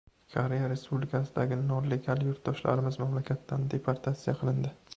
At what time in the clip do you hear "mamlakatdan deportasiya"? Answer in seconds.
3.05-4.39